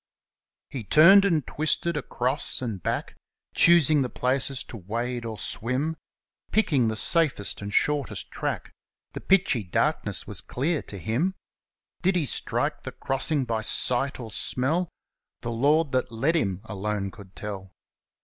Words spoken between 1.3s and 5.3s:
twisted across and back, Choosing the places to wade